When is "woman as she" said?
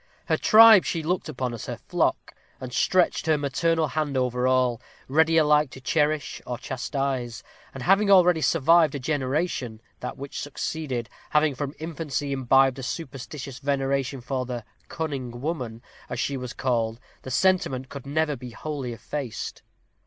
15.39-16.35